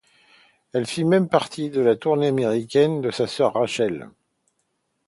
[0.73, 4.09] Elle fit même partie de la tournée américaine de sa sœur Rachel.